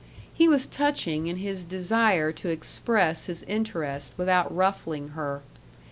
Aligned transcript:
He 0.33 0.47
was 0.47 0.65
touching 0.65 1.27
in 1.27 1.35
his 1.35 1.63
desire 1.63 2.31
to 2.31 2.49
express 2.49 3.27
his 3.27 3.43
interest 3.43 4.15
without 4.17 4.51
ruffling 4.55 5.09
her. 5.09 5.43